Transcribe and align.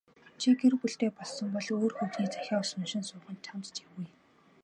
Чи 0.41 0.49
гэр 0.61 0.73
бүлтэй 0.79 1.11
болсон 1.17 1.47
бол 1.53 1.67
өөр 1.77 1.91
хүүхний 1.95 2.29
захиа 2.33 2.57
уншин 2.77 3.03
суух 3.07 3.25
нь 3.33 3.43
чамд 3.45 3.65
ч 3.73 3.75
эвгүй. 3.83 4.07